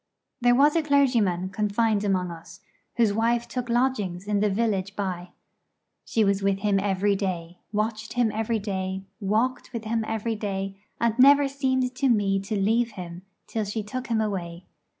There 0.41 0.55
was 0.55 0.75
a 0.75 0.81
clergyman 0.81 1.49
confined 1.49 2.03
among 2.03 2.31
us, 2.31 2.61
whose 2.95 3.13
wife 3.13 3.47
took 3.47 3.69
lodgings 3.69 4.27
in 4.27 4.39
the 4.39 4.49
village 4.49 4.95
by. 4.95 5.29
She 6.05 6.23
was 6.23 6.41
with 6.41 6.61
him 6.61 6.79
every 6.79 7.15
day, 7.15 7.59
watched 7.71 8.13
him 8.13 8.31
every 8.31 8.57
day, 8.57 9.03
walked 9.19 9.71
with 9.71 9.83
him 9.83 10.03
every 10.07 10.33
day, 10.35 10.75
and 10.99 11.13
never 11.19 11.47
seemed 11.47 11.93
to 11.93 12.09
me 12.09 12.39
to 12.39 12.55
leave 12.59 12.93
him 12.93 13.21
till 13.45 13.63
she 13.63 13.83
took 13.83 14.07
him 14.07 14.19
away. 14.21 14.65